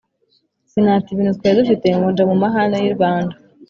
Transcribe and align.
«sinata 0.71 1.07
ibintu 1.11 1.37
twari 1.37 1.55
dufite, 1.61 1.87
ngo 1.97 2.07
nje 2.11 2.23
mu 2.29 2.35
mahane 2.43 2.75
y'i 2.83 2.91
rwanda!» 2.95 3.33